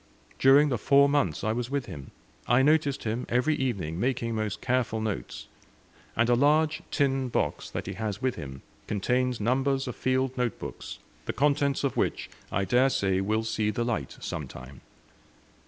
During 0.39 0.69
the 0.69 0.79
four 0.79 1.07
months 1.07 1.43
I 1.43 1.51
was 1.51 1.69
with 1.69 1.85
him, 1.85 2.09
I 2.47 2.63
noticed 2.63 3.03
him 3.03 3.23
every 3.29 3.53
evening 3.53 3.99
making 3.99 4.33
most 4.33 4.59
careful 4.59 4.99
notes; 4.99 5.47
and 6.15 6.27
a 6.27 6.33
large 6.33 6.81
tin 6.89 7.29
box 7.29 7.69
that 7.69 7.85
he 7.85 7.93
has 7.93 8.19
with 8.19 8.33
him 8.33 8.63
contains 8.87 9.39
numbers 9.39 9.87
of 9.87 9.95
field 9.95 10.35
note 10.39 10.57
books, 10.57 10.97
the 11.27 11.33
contents 11.33 11.83
of 11.83 11.97
which 11.97 12.31
I 12.51 12.65
dare 12.65 12.89
say 12.89 13.21
will 13.21 13.43
see 13.43 13.69
the 13.69 13.85
light 13.85 14.17
some 14.19 14.47
time. 14.47 14.81